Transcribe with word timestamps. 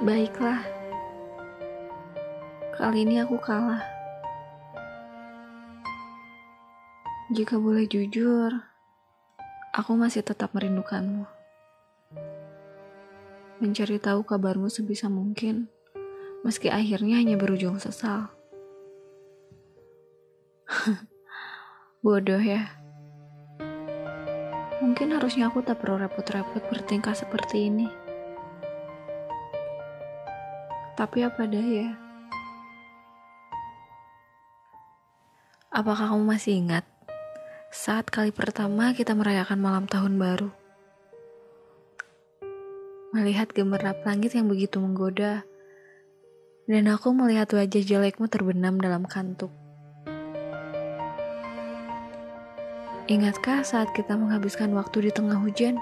Baiklah, 0.00 0.64
kali 2.72 3.04
ini 3.04 3.20
aku 3.20 3.36
kalah. 3.36 3.84
Jika 7.36 7.60
boleh 7.60 7.84
jujur, 7.84 8.48
aku 9.76 9.92
masih 10.00 10.24
tetap 10.24 10.56
merindukanmu. 10.56 11.28
Mencari 13.60 14.00
tahu 14.00 14.24
kabarmu 14.24 14.72
sebisa 14.72 15.12
mungkin, 15.12 15.68
meski 16.48 16.72
akhirnya 16.72 17.20
hanya 17.20 17.36
berujung 17.36 17.76
sesal. 17.76 18.32
Bodoh 22.00 22.40
ya. 22.40 22.72
Mungkin 24.80 25.12
harusnya 25.12 25.52
aku 25.52 25.60
tak 25.60 25.84
perlu 25.84 26.00
repot-repot 26.00 26.72
bertingkah 26.72 27.12
seperti 27.12 27.68
ini. 27.68 27.99
Tapi 31.00 31.24
apa 31.24 31.48
daya? 31.48 31.96
Apakah 35.72 36.12
kamu 36.12 36.28
masih 36.28 36.60
ingat 36.60 36.84
saat 37.72 38.12
kali 38.12 38.36
pertama 38.36 38.92
kita 38.92 39.16
merayakan 39.16 39.64
malam 39.64 39.88
tahun 39.88 40.20
baru? 40.20 40.52
Melihat 43.16 43.48
gemerlap 43.56 44.04
langit 44.04 44.36
yang 44.36 44.44
begitu 44.52 44.76
menggoda, 44.76 45.48
dan 46.68 46.84
aku 46.92 47.16
melihat 47.16 47.48
wajah 47.48 47.80
jelekmu 47.80 48.28
terbenam 48.28 48.76
dalam 48.76 49.08
kantuk. 49.08 49.56
Ingatkah 53.08 53.64
saat 53.64 53.88
kita 53.96 54.20
menghabiskan 54.20 54.76
waktu 54.76 55.08
di 55.08 55.10
tengah 55.16 55.40
hujan? 55.40 55.80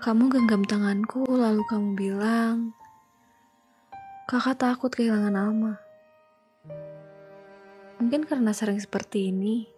Kamu 0.00 0.32
genggam 0.32 0.64
tanganku, 0.64 1.28
lalu 1.28 1.60
kamu 1.68 1.92
bilang, 1.92 2.72
"Kakak 4.24 4.56
takut 4.56 4.88
kehilangan 4.88 5.36
Alma." 5.36 5.76
Mungkin 8.00 8.24
karena 8.24 8.56
sering 8.56 8.80
seperti 8.80 9.28
ini, 9.28 9.68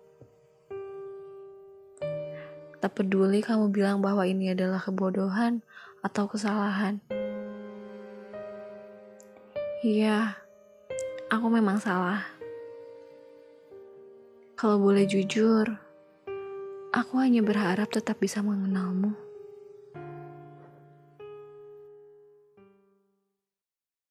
tak 2.79 2.95
peduli 2.95 3.43
kamu 3.43 3.75
bilang 3.75 3.99
bahwa 3.99 4.23
ini 4.23 4.55
adalah 4.55 4.79
kebodohan 4.79 5.59
atau 6.07 6.31
kesalahan. 6.31 7.03
Iya, 9.83 10.39
aku 11.35 11.51
memang 11.51 11.83
salah. 11.83 12.23
Kalau 14.55 14.79
boleh 14.79 15.03
jujur, 15.03 15.67
aku 16.95 17.15
hanya 17.19 17.43
berharap 17.43 17.91
tetap 17.91 18.23
bisa 18.23 18.39
mengenalmu. 18.39 19.32